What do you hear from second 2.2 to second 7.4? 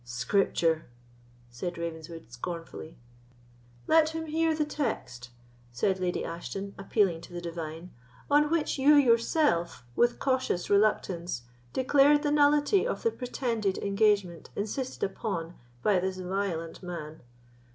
scornfully. "Let him hear the text," said Lady Ashton, appealing to the